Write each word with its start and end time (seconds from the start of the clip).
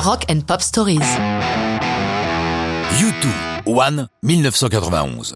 Rock 0.00 0.26
and 0.30 0.42
Pop 0.46 0.62
Stories. 0.62 1.00
U2, 2.98 3.26
One, 3.66 4.08
1991. 4.22 5.34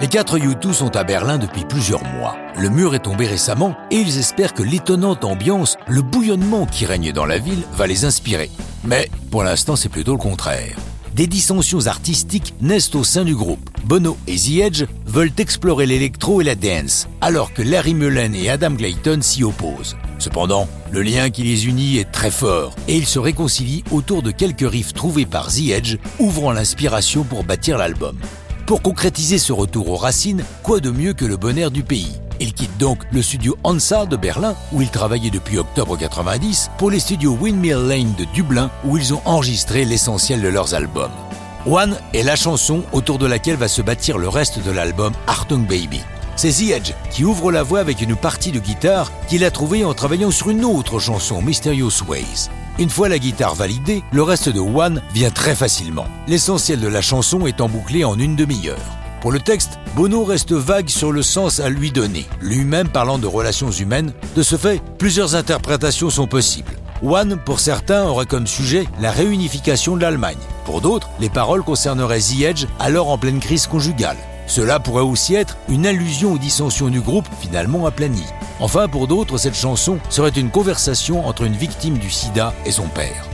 Les 0.00 0.08
quatre 0.08 0.38
U2 0.38 0.72
sont 0.72 0.96
à 0.96 1.04
Berlin 1.04 1.36
depuis 1.36 1.64
plusieurs 1.66 2.02
mois. 2.02 2.34
Le 2.58 2.70
mur 2.70 2.94
est 2.94 3.00
tombé 3.00 3.26
récemment 3.26 3.76
et 3.90 3.96
ils 3.96 4.18
espèrent 4.18 4.54
que 4.54 4.62
l'étonnante 4.62 5.24
ambiance, 5.24 5.76
le 5.86 6.00
bouillonnement 6.00 6.64
qui 6.64 6.86
règne 6.86 7.12
dans 7.12 7.26
la 7.26 7.38
ville 7.38 7.62
va 7.72 7.86
les 7.86 8.06
inspirer. 8.06 8.50
Mais 8.84 9.10
pour 9.30 9.44
l'instant, 9.44 9.76
c'est 9.76 9.90
plutôt 9.90 10.12
le 10.12 10.18
contraire 10.18 10.76
des 11.14 11.28
dissensions 11.28 11.86
artistiques 11.86 12.54
naissent 12.60 12.94
au 12.94 13.04
sein 13.04 13.24
du 13.24 13.36
groupe. 13.36 13.70
Bono 13.84 14.16
et 14.26 14.36
The 14.36 14.58
Edge 14.62 14.84
veulent 15.06 15.30
explorer 15.38 15.86
l'électro 15.86 16.40
et 16.40 16.44
la 16.44 16.56
dance, 16.56 17.08
alors 17.20 17.54
que 17.54 17.62
Larry 17.62 17.94
Mullen 17.94 18.34
et 18.34 18.50
Adam 18.50 18.74
Clayton 18.74 19.20
s'y 19.22 19.44
opposent. 19.44 19.96
Cependant, 20.18 20.68
le 20.90 21.02
lien 21.02 21.30
qui 21.30 21.42
les 21.42 21.66
unit 21.66 21.98
est 21.98 22.10
très 22.10 22.30
fort 22.30 22.74
et 22.88 22.96
ils 22.96 23.06
se 23.06 23.18
réconcilient 23.18 23.84
autour 23.90 24.22
de 24.22 24.30
quelques 24.30 24.68
riffs 24.68 24.92
trouvés 24.92 25.26
par 25.26 25.48
The 25.48 25.70
Edge, 25.70 25.96
ouvrant 26.18 26.52
l'inspiration 26.52 27.24
pour 27.24 27.44
bâtir 27.44 27.78
l'album. 27.78 28.16
Pour 28.66 28.80
concrétiser 28.80 29.38
ce 29.38 29.52
retour 29.52 29.90
aux 29.90 29.96
racines, 29.96 30.44
quoi 30.62 30.80
de 30.80 30.90
mieux 30.90 31.12
que 31.12 31.26
le 31.26 31.36
bonheur 31.36 31.70
du 31.70 31.82
pays? 31.82 32.18
Il 32.40 32.52
quitte 32.52 32.76
donc 32.78 32.98
le 33.12 33.22
studio 33.22 33.56
Hansa 33.62 34.06
de 34.06 34.16
Berlin, 34.16 34.56
où 34.72 34.82
il 34.82 34.90
travaillait 34.90 35.30
depuis 35.30 35.58
octobre 35.58 35.96
90, 35.96 36.70
pour 36.78 36.90
les 36.90 36.98
studios 36.98 37.36
Windmill 37.40 37.86
Lane 37.86 38.14
de 38.18 38.24
Dublin, 38.32 38.70
où 38.84 38.96
ils 38.96 39.14
ont 39.14 39.20
enregistré 39.24 39.84
l'essentiel 39.84 40.40
de 40.40 40.48
leurs 40.48 40.74
albums. 40.74 41.12
One 41.66 41.96
est 42.12 42.22
la 42.22 42.36
chanson 42.36 42.82
autour 42.92 43.18
de 43.18 43.26
laquelle 43.26 43.56
va 43.56 43.68
se 43.68 43.82
bâtir 43.82 44.18
le 44.18 44.28
reste 44.28 44.64
de 44.64 44.70
l'album 44.70 45.12
Artung 45.26 45.66
Baby. 45.66 46.00
C'est 46.36 46.50
The 46.50 46.70
Edge 46.70 46.92
qui 47.10 47.24
ouvre 47.24 47.52
la 47.52 47.62
voix 47.62 47.80
avec 47.80 48.00
une 48.00 48.16
partie 48.16 48.50
de 48.50 48.58
guitare 48.58 49.10
qu'il 49.28 49.44
a 49.44 49.50
trouvée 49.50 49.84
en 49.84 49.94
travaillant 49.94 50.30
sur 50.30 50.50
une 50.50 50.64
autre 50.64 50.98
chanson, 50.98 51.40
Mysterious 51.40 52.02
Ways. 52.08 52.50
Une 52.78 52.90
fois 52.90 53.08
la 53.08 53.20
guitare 53.20 53.54
validée, 53.54 54.02
le 54.12 54.22
reste 54.22 54.48
de 54.48 54.58
One 54.58 55.00
vient 55.12 55.30
très 55.30 55.54
facilement. 55.54 56.06
L'essentiel 56.26 56.80
de 56.80 56.88
la 56.88 57.02
chanson 57.02 57.46
est 57.46 57.60
embouclé 57.60 58.04
en 58.04 58.18
une 58.18 58.34
demi-heure. 58.34 58.78
Pour 59.20 59.30
le 59.30 59.38
texte, 59.38 59.78
Bono 59.94 60.24
reste 60.24 60.52
vague 60.52 60.88
sur 60.88 61.12
le 61.12 61.22
sens 61.22 61.60
à 61.60 61.70
lui 61.70 61.92
donner, 61.92 62.26
lui-même 62.40 62.88
parlant 62.88 63.18
de 63.18 63.28
relations 63.28 63.70
humaines. 63.70 64.12
De 64.34 64.42
ce 64.42 64.56
fait, 64.56 64.82
plusieurs 64.98 65.36
interprétations 65.36 66.10
sont 66.10 66.26
possibles. 66.26 66.72
One, 67.02 67.38
pour 67.44 67.60
certains, 67.60 68.04
aurait 68.04 68.26
comme 68.26 68.46
sujet 68.46 68.86
la 69.00 69.12
réunification 69.12 69.96
de 69.96 70.02
l'Allemagne. 70.02 70.36
Pour 70.64 70.80
d'autres, 70.80 71.08
les 71.20 71.30
paroles 71.30 71.62
concerneraient 71.62 72.20
The 72.20 72.40
Edge, 72.42 72.66
alors 72.80 73.08
en 73.08 73.18
pleine 73.18 73.40
crise 73.40 73.66
conjugale. 73.66 74.16
Cela 74.46 74.80
pourrait 74.80 75.02
aussi 75.02 75.34
être 75.34 75.56
une 75.68 75.86
allusion 75.86 76.32
aux 76.32 76.38
dissensions 76.38 76.88
du 76.88 77.00
groupe, 77.00 77.28
finalement 77.40 77.86
aplanies. 77.86 78.26
Enfin, 78.60 78.88
pour 78.88 79.06
d'autres, 79.06 79.38
cette 79.38 79.56
chanson 79.56 79.98
serait 80.10 80.30
une 80.30 80.50
conversation 80.50 81.26
entre 81.26 81.42
une 81.42 81.56
victime 81.56 81.98
du 81.98 82.10
sida 82.10 82.54
et 82.64 82.72
son 82.72 82.88
père. 82.88 83.28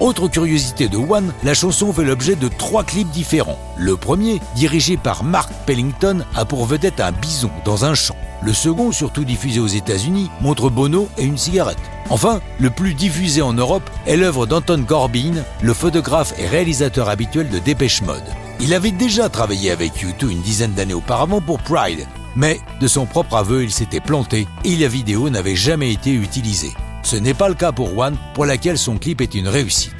Autre 0.00 0.26
curiosité 0.26 0.88
de 0.88 0.96
One, 0.96 1.32
la 1.44 1.54
chanson 1.54 1.92
fait 1.92 2.04
l'objet 2.04 2.34
de 2.34 2.48
trois 2.48 2.82
clips 2.82 3.10
différents. 3.10 3.58
Le 3.76 3.96
premier, 3.96 4.40
dirigé 4.56 4.96
par 4.96 5.22
Mark 5.22 5.50
Pellington, 5.66 6.24
a 6.34 6.44
pour 6.44 6.66
vedette 6.66 7.00
un 7.00 7.12
bison 7.12 7.50
dans 7.64 7.84
un 7.84 7.94
champ. 7.94 8.16
Le 8.42 8.52
second, 8.52 8.90
surtout 8.90 9.24
diffusé 9.24 9.60
aux 9.60 9.66
États-Unis, 9.68 10.30
montre 10.40 10.68
Bono 10.68 11.08
et 11.16 11.24
une 11.24 11.38
cigarette. 11.38 11.78
Enfin, 12.10 12.40
le 12.58 12.70
plus 12.70 12.94
diffusé 12.94 13.40
en 13.40 13.52
Europe 13.52 13.88
est 14.06 14.16
l'œuvre 14.16 14.46
d'Anton 14.46 14.84
Corbin, 14.86 15.42
le 15.62 15.72
photographe 15.72 16.34
et 16.38 16.46
réalisateur 16.46 17.08
habituel 17.08 17.48
de 17.48 17.58
Dépêche 17.58 18.02
Mode. 18.02 18.24
Il 18.66 18.72
avait 18.72 18.92
déjà 18.92 19.28
travaillé 19.28 19.70
avec 19.70 19.92
U2 19.92 20.30
une 20.30 20.40
dizaine 20.40 20.72
d'années 20.72 20.94
auparavant 20.94 21.42
pour 21.42 21.58
Pride, 21.58 22.06
mais 22.34 22.62
de 22.80 22.88
son 22.88 23.04
propre 23.04 23.36
aveu, 23.36 23.62
il 23.62 23.70
s'était 23.70 24.00
planté 24.00 24.48
et 24.64 24.74
la 24.76 24.88
vidéo 24.88 25.28
n'avait 25.28 25.54
jamais 25.54 25.92
été 25.92 26.14
utilisée. 26.14 26.72
Ce 27.02 27.14
n'est 27.16 27.34
pas 27.34 27.50
le 27.50 27.56
cas 27.56 27.72
pour 27.72 27.98
One, 27.98 28.16
pour 28.32 28.46
laquelle 28.46 28.78
son 28.78 28.96
clip 28.96 29.20
est 29.20 29.34
une 29.34 29.48
réussite. 29.48 29.92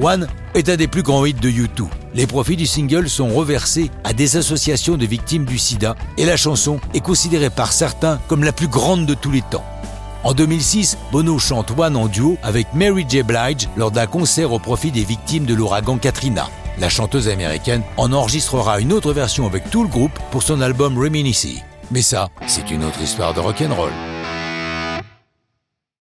One 0.00 0.28
est 0.54 0.68
un 0.68 0.76
des 0.76 0.86
plus 0.86 1.02
grands 1.02 1.24
hits 1.26 1.34
de 1.34 1.50
U2. 1.50 1.88
Les 2.14 2.28
profits 2.28 2.54
du 2.54 2.68
single 2.68 3.10
sont 3.10 3.30
reversés 3.30 3.90
à 4.04 4.12
des 4.12 4.36
associations 4.36 4.96
de 4.96 5.04
victimes 5.04 5.44
du 5.44 5.58
sida 5.58 5.96
et 6.16 6.26
la 6.26 6.36
chanson 6.36 6.78
est 6.94 7.00
considérée 7.00 7.50
par 7.50 7.72
certains 7.72 8.20
comme 8.28 8.44
la 8.44 8.52
plus 8.52 8.68
grande 8.68 9.04
de 9.06 9.14
tous 9.14 9.32
les 9.32 9.42
temps. 9.42 9.66
En 10.22 10.32
2006, 10.32 10.96
Bono 11.10 11.40
chante 11.40 11.72
One 11.76 11.96
en 11.96 12.06
duo 12.06 12.38
avec 12.44 12.72
Mary 12.72 13.04
J. 13.08 13.24
Blige 13.24 13.68
lors 13.76 13.90
d'un 13.90 14.06
concert 14.06 14.52
au 14.52 14.60
profit 14.60 14.92
des 14.92 15.02
victimes 15.02 15.44
de 15.44 15.54
l'ouragan 15.54 15.98
Katrina. 15.98 16.48
La 16.78 16.88
chanteuse 16.88 17.28
américaine 17.28 17.82
en 17.96 18.12
enregistrera 18.12 18.80
une 18.80 18.92
autre 18.92 19.12
version 19.12 19.46
avec 19.46 19.70
tout 19.70 19.82
le 19.82 19.88
groupe 19.88 20.18
pour 20.30 20.42
son 20.42 20.60
album 20.60 20.98
Reminisce. 20.98 21.62
Mais 21.90 22.02
ça, 22.02 22.28
c'est 22.46 22.70
une 22.70 22.84
autre 22.84 23.00
histoire 23.00 23.32
de 23.32 23.40
rock'n'roll. 23.40 24.15